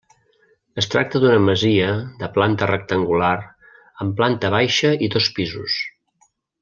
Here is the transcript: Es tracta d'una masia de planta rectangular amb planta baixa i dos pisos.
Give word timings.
Es 0.81 0.87
tracta 0.93 1.19
d'una 1.23 1.41
masia 1.49 1.91
de 2.21 2.29
planta 2.37 2.69
rectangular 2.71 3.31
amb 4.07 4.17
planta 4.23 4.53
baixa 4.59 4.93
i 5.09 5.11
dos 5.19 5.29
pisos. 5.39 5.77